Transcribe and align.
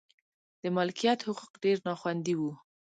د 0.61 0.63
مالکیت 0.75 1.19
حقوق 1.27 1.53
ډېر 1.63 1.77
نا 1.87 1.93
خوندي 1.99 2.35
و. 2.37 2.41